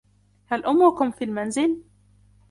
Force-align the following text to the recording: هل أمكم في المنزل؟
هل 0.45 0.65
أمكم 0.65 1.11
في 1.11 1.23
المنزل؟ 1.23 1.83